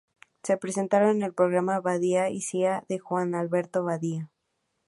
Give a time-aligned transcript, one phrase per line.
[0.41, 4.31] Se presentaron en el programa "Badía y Cía" de Juan Alberto Badía.